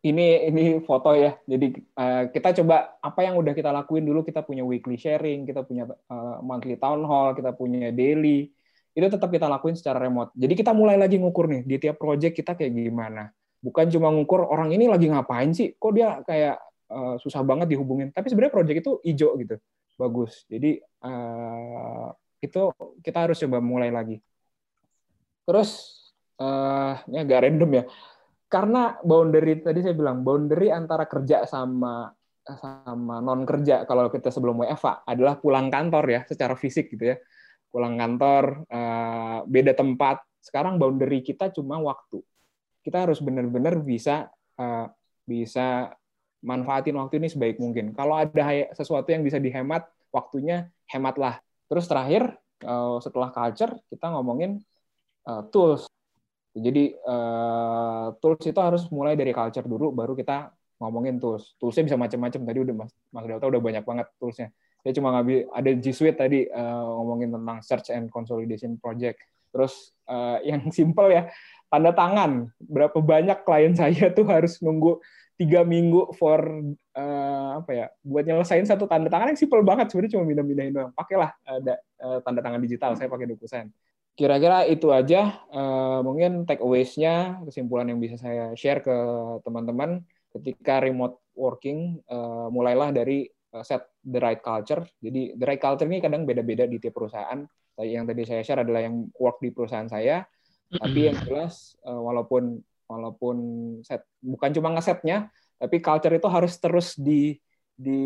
ini 0.00 0.48
ini 0.48 0.64
foto 0.80 1.12
ya. 1.12 1.36
Jadi 1.44 1.76
uh, 1.92 2.32
kita 2.32 2.56
coba 2.64 2.96
apa 3.04 3.20
yang 3.20 3.36
udah 3.36 3.52
kita 3.52 3.68
lakuin 3.76 4.08
dulu. 4.08 4.24
Kita 4.24 4.40
punya 4.40 4.64
weekly 4.64 4.96
sharing, 4.96 5.44
kita 5.44 5.60
punya 5.60 5.84
uh, 6.08 6.40
monthly 6.40 6.80
town 6.80 7.04
hall, 7.04 7.36
kita 7.36 7.52
punya 7.52 7.92
daily, 7.92 8.48
itu 8.96 9.06
tetap 9.12 9.28
kita 9.28 9.44
lakuin 9.44 9.76
secara 9.76 10.00
remote. 10.00 10.32
Jadi 10.32 10.56
kita 10.56 10.72
mulai 10.72 10.96
lagi 10.96 11.20
ngukur 11.20 11.44
nih 11.44 11.62
di 11.68 11.76
tiap 11.76 12.00
project 12.00 12.32
kita 12.32 12.56
kayak 12.56 12.72
gimana. 12.72 13.28
Bukan 13.60 13.92
cuma 13.92 14.08
ngukur 14.08 14.48
orang 14.48 14.72
ini 14.72 14.88
lagi 14.88 15.12
ngapain 15.12 15.52
sih, 15.52 15.76
kok 15.76 15.92
dia 15.92 16.24
kayak 16.24 16.56
uh, 16.88 17.20
susah 17.20 17.44
banget 17.44 17.76
dihubungin. 17.76 18.08
Tapi 18.08 18.24
sebenarnya 18.32 18.56
project 18.56 18.78
itu 18.80 18.92
hijau 19.04 19.36
gitu, 19.36 19.60
bagus. 20.00 20.48
Jadi 20.48 20.80
uh, 21.04 22.08
itu 22.40 22.72
kita 23.00 23.28
harus 23.28 23.40
coba 23.40 23.58
mulai 23.62 23.90
lagi. 23.90 24.20
Terus 25.46 25.94
uh, 26.42 26.98
ini 27.06 27.22
agak 27.22 27.46
random 27.46 27.70
ya, 27.80 27.84
karena 28.46 28.98
boundary 29.02 29.62
tadi 29.62 29.82
saya 29.82 29.94
bilang 29.94 30.22
boundary 30.22 30.70
antara 30.70 31.06
kerja 31.06 31.46
sama 31.46 32.10
sama 32.46 33.18
non 33.18 33.42
kerja 33.42 33.82
kalau 33.90 34.06
kita 34.06 34.30
sebelum 34.30 34.62
WFA 34.62 35.02
adalah 35.02 35.34
pulang 35.42 35.66
kantor 35.66 36.04
ya 36.06 36.20
secara 36.26 36.54
fisik 36.54 36.94
gitu 36.94 37.14
ya. 37.14 37.16
Pulang 37.70 37.98
kantor 37.98 38.66
uh, 38.70 39.42
beda 39.46 39.74
tempat. 39.74 40.22
Sekarang 40.38 40.78
boundary 40.78 41.26
kita 41.26 41.50
cuma 41.50 41.82
waktu. 41.82 42.22
Kita 42.86 43.02
harus 43.02 43.18
benar-benar 43.18 43.82
bisa 43.82 44.30
uh, 44.62 44.86
bisa 45.26 45.90
manfaatin 46.46 46.94
waktu 46.94 47.18
ini 47.18 47.26
sebaik 47.26 47.58
mungkin. 47.58 47.90
Kalau 47.90 48.14
ada 48.14 48.70
sesuatu 48.78 49.10
yang 49.10 49.26
bisa 49.26 49.42
dihemat 49.42 49.90
waktunya 50.14 50.70
hematlah 50.86 51.42
terus 51.66 51.86
terakhir 51.90 52.34
uh, 52.62 52.98
setelah 53.02 53.30
culture 53.34 53.74
kita 53.90 54.06
ngomongin 54.10 54.62
uh, 55.26 55.42
tools 55.50 55.86
jadi 56.56 56.96
uh, 57.04 58.16
tools 58.16 58.40
itu 58.40 58.60
harus 58.62 58.88
mulai 58.88 59.12
dari 59.12 59.36
culture 59.36 59.68
dulu 59.68 59.92
baru 59.92 60.16
kita 60.16 60.56
ngomongin 60.80 61.16
tools. 61.20 61.56
Toolsnya 61.56 61.88
bisa 61.88 61.96
macam-macam. 61.96 62.40
Tadi 62.44 62.58
udah 62.60 62.74
Mas, 62.76 62.92
Mas 63.12 63.24
Delta 63.24 63.46
udah 63.48 63.62
banyak 63.62 63.84
banget 63.84 64.06
toolsnya. 64.20 64.48
Saya 64.80 64.92
cuma 64.96 65.08
ngambil 65.18 65.38
ada 65.50 65.70
G 65.74 65.86
Suite 65.90 66.14
tadi 66.14 66.46
ngomongin 66.96 67.34
tentang 67.34 67.58
search 67.64 67.88
and 67.90 68.06
consolidation 68.12 68.78
project. 68.78 69.18
Terus 69.50 69.92
yang 70.48 70.68
simple 70.70 71.08
ya 71.10 71.28
tanda 71.68 71.92
tangan. 71.92 72.52
Berapa 72.60 72.98
banyak 73.00 73.42
klien 73.42 73.72
saya 73.76 74.12
tuh 74.12 74.24
harus 74.28 74.60
nunggu 74.62 75.00
tiga 75.36 75.60
minggu 75.62 76.16
for 76.16 76.40
uh, 76.96 77.50
apa 77.60 77.70
ya 77.72 77.86
buat 78.00 78.24
nyelesain 78.24 78.64
satu 78.64 78.88
tanda 78.88 79.12
tangan 79.12 79.32
yang 79.32 79.40
simple 79.40 79.60
banget 79.60 79.92
sebenarnya 79.92 80.12
cuma 80.16 80.24
pindah-pindahin 80.24 80.72
doang. 80.72 80.92
Pakailah 80.96 81.30
ada 81.44 81.74
uh, 82.00 82.18
tanda 82.24 82.40
tangan 82.40 82.60
digital 82.60 82.96
saya 82.96 83.12
pakai 83.12 83.28
DocuSign. 83.28 83.68
Kira-kira 84.16 84.64
itu 84.64 84.88
aja 84.96 85.44
uh, 85.52 86.00
mungkin 86.00 86.48
take 86.48 86.64
aways-nya 86.64 87.44
kesimpulan 87.44 87.92
yang 87.92 88.00
bisa 88.00 88.16
saya 88.16 88.56
share 88.56 88.80
ke 88.80 88.96
teman-teman. 89.44 90.00
Ketika 90.32 90.80
remote 90.80 91.20
working 91.36 92.00
uh, 92.08 92.48
mulailah 92.48 92.96
dari 92.96 93.28
uh, 93.52 93.60
set 93.60 93.84
the 94.00 94.16
right 94.16 94.40
culture. 94.40 94.84
Jadi 95.04 95.36
the 95.36 95.44
right 95.44 95.60
culture 95.60 95.84
ini 95.84 96.00
kadang 96.00 96.24
beda-beda 96.24 96.64
di 96.64 96.80
tiap 96.80 96.96
perusahaan. 96.96 97.44
Yang 97.76 98.04
tadi 98.08 98.22
saya 98.24 98.40
share 98.40 98.64
adalah 98.64 98.88
yang 98.88 99.04
work 99.20 99.36
di 99.44 99.52
perusahaan 99.52 99.84
saya, 99.84 100.24
tapi 100.72 101.12
yang 101.12 101.16
jelas 101.28 101.76
uh, 101.84 102.00
walaupun 102.00 102.64
walaupun 102.86 103.36
set 103.82 104.06
bukan 104.22 104.50
cuma 104.56 104.74
ngesetnya, 104.74 105.30
tapi 105.58 105.82
culture 105.82 106.14
itu 106.14 106.28
harus 106.30 106.56
terus 106.58 106.94
di 106.96 107.36
di 107.76 108.00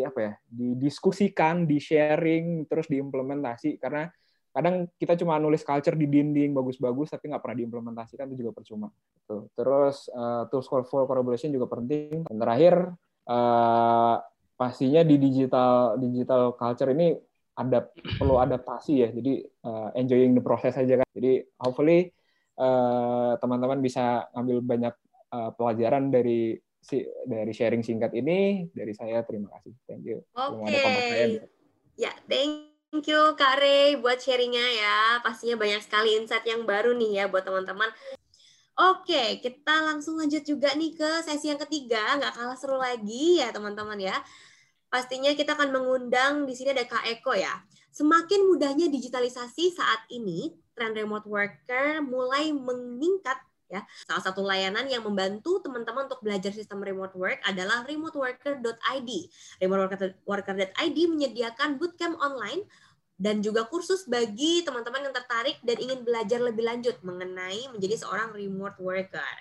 apa 0.00 0.18
ya 0.18 0.32
didiskusikan, 0.48 1.68
di 1.68 1.76
sharing, 1.76 2.64
terus 2.64 2.88
diimplementasi 2.88 3.76
karena 3.76 4.08
kadang 4.50 4.90
kita 4.98 5.14
cuma 5.14 5.38
nulis 5.38 5.62
culture 5.62 5.94
di 5.94 6.10
dinding 6.10 6.50
bagus-bagus 6.50 7.14
tapi 7.14 7.30
nggak 7.30 7.42
pernah 7.42 7.58
diimplementasikan 7.62 8.26
itu 8.34 8.46
juga 8.46 8.52
percuma. 8.58 8.88
Gitu. 8.90 9.46
Terus 9.54 10.10
uh, 10.10 10.50
tools 10.50 10.66
for 10.66 10.82
collaboration 11.06 11.54
juga 11.54 11.70
penting. 11.70 12.26
Dan 12.26 12.36
terakhir 12.42 12.74
uh, 13.30 14.16
pastinya 14.58 15.06
di 15.06 15.16
digital 15.22 15.94
digital 16.02 16.58
culture 16.58 16.90
ini 16.90 17.14
ada 17.54 17.86
perlu 18.18 18.42
adaptasi 18.42 19.06
ya. 19.06 19.08
Jadi 19.14 19.46
uh, 19.62 19.94
enjoying 19.94 20.34
the 20.34 20.42
process 20.42 20.74
aja 20.74 20.98
kan. 20.98 21.08
Jadi 21.14 21.46
hopefully 21.62 22.10
teman-teman 23.40 23.78
uh, 23.80 23.84
bisa 23.84 24.28
ngambil 24.36 24.58
banyak 24.60 24.94
uh, 25.32 25.50
pelajaran 25.56 26.12
dari 26.12 26.60
si 26.80 27.04
dari 27.28 27.52
sharing 27.52 27.84
singkat 27.84 28.12
ini 28.16 28.68
dari 28.72 28.92
saya 28.92 29.24
terima 29.24 29.52
kasih. 29.56 29.72
Thank 29.88 30.04
you. 30.04 30.18
Oke. 30.36 30.68
Okay. 30.68 31.44
Ya, 32.00 32.12
thank 32.28 32.70
Thank 32.90 33.06
you 33.06 33.22
Kak 33.38 33.62
Rey 33.62 33.94
buat 34.02 34.18
sharingnya 34.18 34.66
ya. 34.66 35.22
Pastinya 35.22 35.54
banyak 35.54 35.78
sekali 35.78 36.18
insight 36.18 36.42
yang 36.42 36.66
baru 36.66 36.90
nih 36.98 37.22
ya 37.22 37.24
buat 37.30 37.46
teman-teman. 37.46 37.86
Oke, 38.74 39.38
kita 39.38 39.86
langsung 39.86 40.18
lanjut 40.18 40.42
juga 40.42 40.74
nih 40.74 40.98
ke 40.98 41.22
sesi 41.22 41.54
yang 41.54 41.62
ketiga. 41.62 42.18
Nggak 42.18 42.34
kalah 42.34 42.58
seru 42.58 42.82
lagi 42.82 43.38
ya 43.38 43.54
teman-teman 43.54 43.94
ya. 43.94 44.18
Pastinya 44.90 45.30
kita 45.38 45.54
akan 45.54 45.70
mengundang 45.70 46.50
di 46.50 46.54
sini 46.58 46.74
ada 46.74 46.82
Kak 46.82 47.06
Eko 47.06 47.30
ya. 47.38 47.62
Semakin 47.94 48.50
mudahnya 48.50 48.90
digitalisasi 48.90 49.70
saat 49.70 50.10
ini, 50.10 50.50
tren 50.80 50.96
remote 50.96 51.28
worker 51.28 52.00
mulai 52.00 52.56
meningkat 52.56 53.36
ya. 53.68 53.84
Salah 54.08 54.24
satu 54.24 54.40
layanan 54.40 54.88
yang 54.88 55.04
membantu 55.04 55.60
teman-teman 55.60 56.08
untuk 56.08 56.24
belajar 56.24 56.56
sistem 56.56 56.80
remote 56.80 57.12
work 57.12 57.44
adalah 57.44 57.84
remoteworker.id. 57.84 59.10
Remoteworker.id 59.60 60.98
menyediakan 61.04 61.76
bootcamp 61.76 62.16
online 62.16 62.64
dan 63.20 63.44
juga 63.44 63.68
kursus 63.68 64.08
bagi 64.08 64.64
teman-teman 64.64 65.04
yang 65.04 65.12
tertarik 65.12 65.60
dan 65.60 65.76
ingin 65.76 66.00
belajar 66.00 66.40
lebih 66.40 66.64
lanjut 66.64 66.96
mengenai 67.04 67.68
menjadi 67.68 68.00
seorang 68.00 68.32
remote 68.32 68.80
worker. 68.80 69.34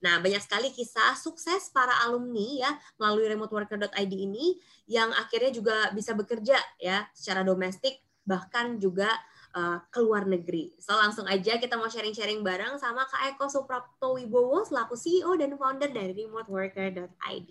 Nah, 0.00 0.24
banyak 0.24 0.40
sekali 0.40 0.72
kisah 0.72 1.12
sukses 1.20 1.68
para 1.68 1.92
alumni 2.08 2.64
ya 2.64 2.72
melalui 2.96 3.28
remoteworker.id 3.28 4.12
ini 4.16 4.56
yang 4.88 5.12
akhirnya 5.12 5.52
juga 5.52 5.92
bisa 5.92 6.16
bekerja 6.16 6.56
ya 6.80 7.04
secara 7.12 7.44
domestik 7.44 8.00
bahkan 8.24 8.80
juga 8.80 9.12
uh, 9.56 9.78
ke 9.88 9.98
luar 10.04 10.28
negeri. 10.28 10.76
So 10.76 10.92
langsung 10.92 11.24
aja 11.24 11.56
kita 11.56 11.80
mau 11.80 11.88
sharing-sharing 11.88 12.44
bareng 12.44 12.76
sama 12.76 13.08
Kak 13.08 13.34
Eko 13.34 13.48
Suprapto 13.48 14.20
Wibowo 14.20 14.62
selaku 14.68 14.94
CEO 14.94 15.32
dan 15.40 15.56
founder 15.56 15.88
dari 15.88 16.12
remoteworker.id. 16.12 17.50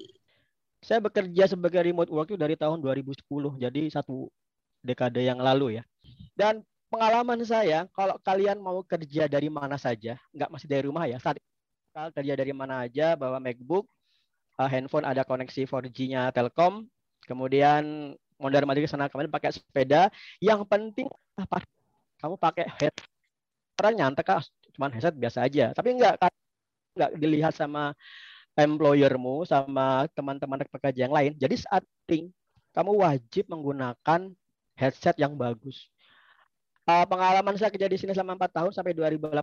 Saya 0.85 1.01
bekerja 1.01 1.50
sebagai 1.50 1.81
remote 1.81 2.13
worker 2.13 2.38
dari 2.38 2.53
tahun 2.53 2.77
2010, 2.77 3.17
jadi 3.57 3.81
satu 3.89 4.29
dekade 4.85 5.25
yang 5.25 5.41
lalu 5.41 5.81
ya. 5.81 5.83
Dan 6.38 6.62
pengalaman 6.93 7.41
saya, 7.41 7.89
kalau 7.89 8.21
kalian 8.21 8.62
mau 8.62 8.85
kerja 8.85 9.25
dari 9.25 9.50
mana 9.50 9.81
saja, 9.81 10.13
nggak 10.29 10.50
masih 10.53 10.67
dari 10.69 10.85
rumah 10.85 11.09
ya, 11.09 11.17
saat 11.17 11.41
kerja 12.13 12.38
dari 12.38 12.53
mana 12.53 12.85
aja, 12.85 13.17
bawa 13.17 13.41
MacBook, 13.41 13.89
uh, 14.62 14.69
handphone 14.69 15.09
ada 15.09 15.25
koneksi 15.25 15.65
4G-nya 15.65 16.29
Telkom, 16.29 16.85
kemudian 17.25 18.13
mondar 18.38 18.62
mandir 18.69 18.85
ke 18.85 18.91
sana 18.91 19.09
kemarin 19.09 19.33
pakai 19.33 19.57
sepeda. 19.57 20.13
Yang 20.38 20.69
penting 20.69 21.07
apa 21.39 21.65
kamu 22.19 22.36
pakai 22.39 22.65
head 22.79 22.93
orang 23.79 23.95
nyantek 24.00 24.25
kah 24.25 24.43
cuman 24.75 24.91
headset 24.91 25.15
biasa 25.15 25.45
aja. 25.48 25.72
Tapi 25.75 25.95
enggak 25.95 26.15
enggak 26.95 27.12
dilihat 27.19 27.53
sama 27.55 27.95
employermu 28.55 29.43
sama 29.43 30.07
teman-teman 30.15 30.63
pekerja 30.67 31.07
yang 31.07 31.15
lain. 31.15 31.36
Jadi 31.36 31.55
saat 31.60 31.84
ting 32.07 32.31
kamu 32.72 32.91
wajib 33.03 33.48
menggunakan 33.51 34.31
headset 34.75 35.15
yang 35.19 35.36
bagus. 35.36 35.88
Uh, 36.86 37.01
pengalaman 37.10 37.57
saya 37.57 37.74
kerja 37.74 37.89
di 37.89 37.98
sini 37.98 38.13
selama 38.13 38.38
4 38.45 38.62
tahun 38.62 38.72
sampai 38.75 38.93
2018 38.93 39.41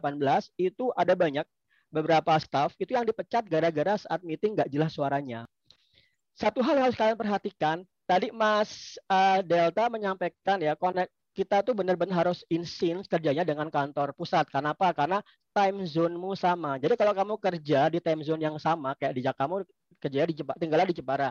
itu 0.62 0.95
ada 0.95 1.11
banyak 1.19 1.43
beberapa 1.91 2.38
staff 2.38 2.73
itu 2.79 2.95
yang 2.95 3.02
dipecat 3.02 3.43
gara-gara 3.50 3.99
saat 3.99 4.23
meeting 4.23 4.55
nggak 4.55 4.71
jelas 4.71 4.95
suaranya. 4.95 5.45
Satu 6.33 6.64
hal 6.64 6.79
yang 6.79 6.87
harus 6.88 6.97
kalian 6.97 7.19
perhatikan 7.19 7.76
tadi 8.07 8.33
Mas 8.33 8.97
uh, 9.11 9.45
Delta 9.45 9.91
menyampaikan 9.93 10.62
ya 10.62 10.73
connect 10.79 11.12
kita 11.33 11.65
tuh 11.65 11.73
benar-benar 11.73 12.29
harus 12.29 12.45
in 12.53 12.62
sync 12.69 13.09
kerjanya 13.09 13.43
dengan 13.43 13.73
kantor 13.73 14.12
pusat. 14.12 14.45
Kenapa? 14.53 14.93
Karena 14.93 15.25
time 15.57 15.85
zone-mu 15.89 16.37
sama. 16.37 16.77
Jadi 16.77 16.95
kalau 16.97 17.12
kamu 17.17 17.35
kerja 17.41 17.89
di 17.89 17.99
time 18.05 18.21
zone 18.21 18.45
yang 18.45 18.57
sama, 18.61 18.93
kayak 18.97 19.12
di 19.17 19.23
Jakarta, 19.25 19.49
kamu 19.49 19.57
kerja 19.97 20.21
di 20.29 20.35
Jepara, 20.37 20.57
tinggalnya 20.61 20.89
di 20.93 20.97
Jepara, 20.97 21.29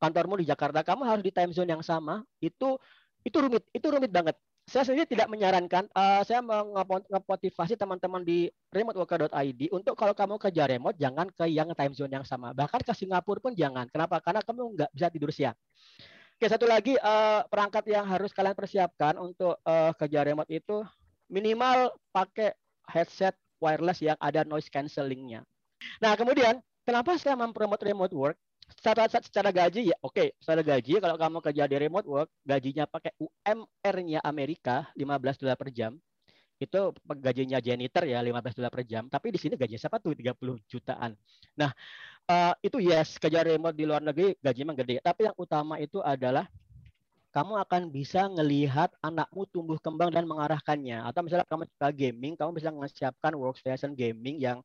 kantormu 0.00 0.34
di 0.40 0.46
Jakarta, 0.48 0.80
kamu 0.80 1.02
harus 1.04 1.22
di 1.24 1.32
time 1.32 1.52
zone 1.52 1.70
yang 1.72 1.84
sama. 1.84 2.24
Itu 2.40 2.80
itu 3.22 3.36
rumit, 3.38 3.62
itu 3.76 3.86
rumit 3.92 4.10
banget. 4.10 4.36
Saya 4.62 4.86
sendiri 4.86 5.10
tidak 5.10 5.26
menyarankan, 5.26 5.90
uh, 5.90 6.22
saya 6.22 6.38
mengomotivasi 6.38 7.74
teman-teman 7.74 8.22
di 8.22 8.46
remoteworker.id 8.70 9.60
untuk 9.74 9.98
kalau 9.98 10.14
kamu 10.14 10.38
kerja 10.38 10.70
remote, 10.70 10.94
jangan 11.02 11.26
ke 11.34 11.50
yang 11.50 11.74
time 11.74 11.92
zone 11.98 12.14
yang 12.14 12.22
sama. 12.22 12.54
Bahkan 12.54 12.80
ke 12.86 12.94
Singapura 12.94 13.42
pun 13.42 13.52
jangan. 13.58 13.90
Kenapa? 13.90 14.22
Karena 14.22 14.38
kamu 14.40 14.78
nggak 14.78 14.90
bisa 14.94 15.06
tidur 15.10 15.34
siang. 15.34 15.58
Oke, 16.42 16.50
satu 16.50 16.66
lagi 16.66 16.98
uh, 16.98 17.46
perangkat 17.46 17.86
yang 17.86 18.02
harus 18.02 18.34
kalian 18.34 18.58
persiapkan 18.58 19.14
untuk 19.14 19.62
uh, 19.62 19.94
kerja 19.94 20.26
remote 20.26 20.50
itu 20.50 20.82
minimal 21.30 21.94
pakai 22.10 22.50
headset 22.90 23.38
wireless 23.62 24.02
yang 24.02 24.18
ada 24.18 24.42
noise 24.42 24.66
cancellingnya. 24.66 25.46
Nah, 26.02 26.18
kemudian 26.18 26.58
kenapa 26.82 27.14
saya 27.14 27.38
mempromote 27.38 27.86
remote 27.86 28.10
work? 28.10 28.34
Secara, 28.74 29.06
secara 29.06 29.54
gaji 29.54 29.94
ya, 29.94 29.96
oke, 30.02 30.18
okay, 30.18 30.28
secara 30.42 30.66
gaji 30.66 30.98
kalau 30.98 31.14
kamu 31.14 31.38
kerja 31.46 31.62
di 31.70 31.76
remote 31.78 32.10
work, 32.10 32.28
gajinya 32.42 32.90
pakai 32.90 33.14
UMR-nya 33.22 34.18
Amerika 34.26 34.90
15 34.98 35.46
dolar 35.46 35.54
per 35.54 35.70
jam. 35.70 35.94
Itu 36.58 36.90
gajinya 37.22 37.62
janitor 37.62 38.02
ya 38.02 38.18
15 38.18 38.58
dolar 38.58 38.74
per 38.74 38.82
jam, 38.82 39.06
tapi 39.06 39.30
di 39.30 39.38
sini 39.38 39.54
gaji 39.54 39.78
siapa 39.78 40.02
tuh 40.02 40.18
30 40.18 40.58
jutaan. 40.66 41.14
Nah, 41.54 41.70
uh, 42.32 42.52
itu 42.64 42.80
yes 42.80 43.20
kerja 43.20 43.44
remote 43.44 43.76
di 43.76 43.84
luar 43.84 44.00
negeri 44.00 44.32
gaji 44.40 44.64
memang 44.64 44.78
gede 44.80 44.96
tapi 45.04 45.28
yang 45.28 45.36
utama 45.36 45.76
itu 45.76 46.00
adalah 46.00 46.48
kamu 47.32 47.64
akan 47.64 47.82
bisa 47.88 48.28
ngelihat 48.28 48.92
anakmu 49.00 49.48
tumbuh 49.48 49.80
kembang 49.80 50.12
dan 50.12 50.28
mengarahkannya. 50.28 51.00
Atau 51.00 51.24
misalnya 51.24 51.48
kamu 51.48 51.64
suka 51.64 51.88
gaming, 51.88 52.36
kamu 52.36 52.52
bisa 52.52 52.68
menyiapkan 52.68 53.32
workstation 53.32 53.96
gaming 53.96 54.36
yang 54.36 54.60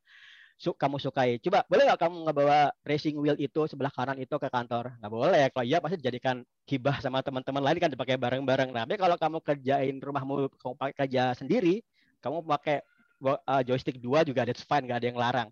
su 0.60 0.76
kamu 0.76 1.00
sukai. 1.00 1.40
Coba, 1.40 1.64
boleh 1.64 1.88
nggak 1.88 1.96
kamu 1.96 2.28
ngebawa 2.28 2.68
racing 2.84 3.16
wheel 3.16 3.40
itu 3.40 3.64
sebelah 3.64 3.88
kanan 3.88 4.20
itu 4.20 4.36
ke 4.36 4.52
kantor? 4.52 4.92
Nggak 5.00 5.12
boleh. 5.16 5.42
Kalau 5.48 5.64
iya 5.64 5.80
pasti 5.80 5.96
dijadikan 5.96 6.44
hibah 6.68 7.00
sama 7.00 7.24
teman-teman 7.24 7.64
lain 7.64 7.78
kan 7.80 7.88
dipakai 7.88 8.20
bareng-bareng. 8.20 8.68
Nah, 8.68 8.84
tapi 8.84 9.00
kalau 9.00 9.16
kamu 9.16 9.38
kerjain 9.40 9.96
rumahmu, 9.96 10.52
kamu 10.60 10.74
pakai 10.76 10.94
kerja 11.08 11.32
sendiri, 11.40 11.80
kamu 12.20 12.44
pakai 12.44 12.84
uh, 13.24 13.62
joystick 13.64 13.96
dua 13.96 14.28
juga 14.28 14.44
that's 14.44 14.60
fine, 14.60 14.84
nggak 14.84 15.00
ada 15.00 15.08
yang 15.08 15.16
larang. 15.16 15.48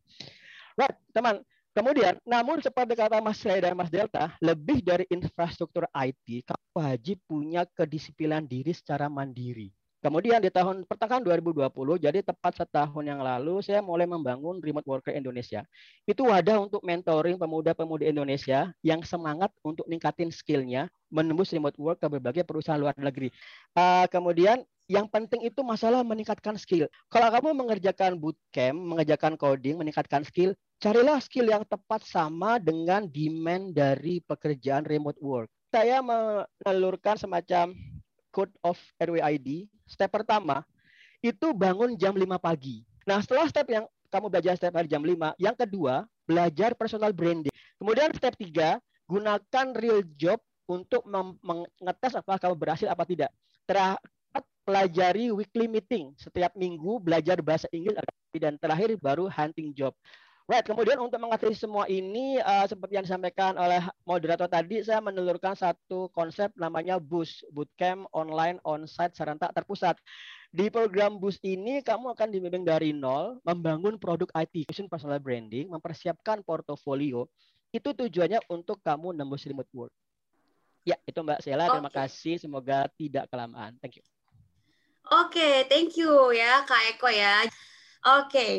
Right, 0.76 0.92
teman. 1.16 1.40
Kemudian, 1.76 2.16
namun 2.24 2.56
seperti 2.64 2.96
kata 2.96 3.20
Mas 3.20 3.44
Ray 3.44 3.60
dan 3.60 3.76
Mas 3.76 3.92
Delta, 3.92 4.32
lebih 4.40 4.80
dari 4.80 5.04
infrastruktur 5.12 5.84
IT, 5.92 6.48
kamu 6.48 6.66
wajib 6.72 7.20
punya 7.28 7.68
kedisiplinan 7.68 8.48
diri 8.48 8.72
secara 8.72 9.12
mandiri. 9.12 9.68
Kemudian 10.04 10.44
di 10.44 10.52
tahun 10.52 10.84
pertengahan 10.84 11.24
2020, 11.24 11.72
jadi 11.96 12.20
tepat 12.20 12.62
setahun 12.62 13.00
yang 13.00 13.18
lalu, 13.24 13.64
saya 13.64 13.80
mulai 13.80 14.04
membangun 14.04 14.60
Remote 14.60 14.84
Worker 14.84 15.16
Indonesia. 15.16 15.64
Itu 16.04 16.28
wadah 16.28 16.68
untuk 16.68 16.84
mentoring 16.84 17.40
pemuda-pemudi 17.40 18.04
Indonesia 18.06 18.70
yang 18.84 19.00
semangat 19.02 19.50
untuk 19.64 19.88
ningkatin 19.88 20.28
skillnya, 20.28 20.92
menembus 21.08 21.50
remote 21.56 21.74
work 21.80 21.98
ke 22.04 22.06
berbagai 22.12 22.44
perusahaan 22.44 22.76
luar 22.76 22.92
negeri. 23.00 23.32
Uh, 23.72 24.04
kemudian 24.12 24.62
yang 24.86 25.10
penting 25.10 25.48
itu 25.48 25.64
masalah 25.66 26.04
meningkatkan 26.06 26.54
skill. 26.54 26.86
Kalau 27.10 27.32
kamu 27.32 27.56
mengerjakan 27.56 28.20
bootcamp, 28.20 28.78
mengerjakan 28.78 29.34
coding, 29.34 29.80
meningkatkan 29.80 30.22
skill, 30.22 30.54
carilah 30.78 31.18
skill 31.18 31.50
yang 31.50 31.66
tepat 31.66 32.06
sama 32.06 32.62
dengan 32.62 33.08
demand 33.10 33.74
dari 33.74 34.22
pekerjaan 34.22 34.86
remote 34.86 35.18
work. 35.18 35.50
Saya 35.74 35.98
menelurkan 35.98 37.18
semacam 37.18 37.74
code 38.36 38.52
of 38.60 38.76
RWID 39.00 39.64
Step 39.86 40.10
pertama 40.10 40.66
itu 41.22 41.54
bangun 41.54 41.94
jam 41.94 42.12
5 42.12 42.26
pagi. 42.42 42.82
Nah, 43.06 43.22
setelah 43.22 43.46
step 43.46 43.66
yang 43.70 43.86
kamu 44.10 44.26
belajar 44.28 44.52
step 44.58 44.74
hari 44.74 44.90
jam 44.90 45.00
5, 45.00 45.38
yang 45.38 45.54
kedua, 45.54 46.04
belajar 46.26 46.74
personal 46.74 47.14
branding. 47.14 47.54
Kemudian 47.78 48.10
step 48.14 48.34
3, 48.34 48.82
gunakan 49.06 49.66
real 49.78 50.02
job 50.18 50.42
untuk 50.66 51.06
mengetes 51.78 52.18
apakah 52.18 52.38
kamu 52.42 52.54
berhasil 52.58 52.90
apa 52.90 53.06
tidak. 53.06 53.30
Terakhir, 53.62 54.02
pelajari 54.66 55.30
weekly 55.30 55.70
meeting. 55.70 56.10
Setiap 56.18 56.52
minggu 56.58 56.98
belajar 56.98 57.38
bahasa 57.38 57.70
Inggris 57.70 57.94
dan 58.34 58.58
terakhir 58.58 58.98
baru 58.98 59.30
hunting 59.30 59.70
job. 59.70 59.94
Right, 60.46 60.62
kemudian 60.62 61.02
untuk 61.02 61.18
mengatasi 61.18 61.58
semua 61.58 61.90
ini, 61.90 62.38
uh, 62.38 62.62
seperti 62.70 62.94
yang 62.94 63.02
disampaikan 63.02 63.58
oleh 63.58 63.82
moderator 64.06 64.46
tadi, 64.46 64.78
saya 64.78 65.02
menelurkan 65.02 65.58
satu 65.58 66.06
konsep 66.14 66.54
namanya 66.54 67.02
BUS, 67.02 67.42
Bootcamp 67.50 68.06
Online 68.14 68.62
Onsite 68.62 69.10
Serentak 69.18 69.50
Terpusat. 69.50 69.98
Di 70.54 70.70
program 70.70 71.18
BUS 71.18 71.42
ini, 71.42 71.82
kamu 71.82 72.14
akan 72.14 72.30
dibimbing 72.30 72.62
dari 72.62 72.94
nol, 72.94 73.42
membangun 73.42 73.98
produk 73.98 74.30
IT, 74.38 74.70
personal 74.86 75.18
branding, 75.18 75.66
mempersiapkan 75.66 76.46
portofolio. 76.46 77.26
Itu 77.74 77.98
tujuannya 77.98 78.46
untuk 78.46 78.78
kamu 78.86 79.18
nembus 79.18 79.50
remote 79.50 79.70
work. 79.74 79.92
Ya, 80.86 80.94
itu 81.02 81.18
Mbak 81.26 81.42
Sela. 81.42 81.66
Terima 81.66 81.90
okay. 81.90 82.06
kasih. 82.06 82.34
Semoga 82.38 82.86
tidak 82.94 83.26
kelamaan. 83.34 83.74
Thank 83.82 83.98
you. 83.98 84.06
Oke, 85.10 85.34
okay, 85.34 85.54
thank 85.66 85.98
you 85.98 86.30
ya 86.30 86.62
Kak 86.62 86.94
Eko 86.94 87.10
ya. 87.10 87.42
Oke, 87.42 87.50
okay. 88.30 88.52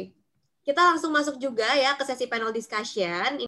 Kita 0.68 0.84
langsung 0.84 1.16
masuk 1.16 1.40
juga 1.40 1.64
ya 1.80 1.96
ke 1.96 2.04
sesi 2.04 2.28
panel 2.28 2.52
discussion. 2.52 3.48